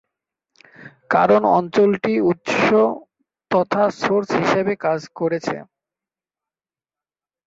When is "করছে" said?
5.17-5.55